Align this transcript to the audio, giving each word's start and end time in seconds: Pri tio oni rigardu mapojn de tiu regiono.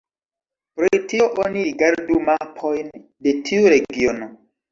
Pri 0.77 0.99
tio 1.11 1.27
oni 1.43 1.65
rigardu 1.67 2.17
mapojn 2.29 2.89
de 3.27 3.35
tiu 3.51 3.71
regiono. 3.77 4.31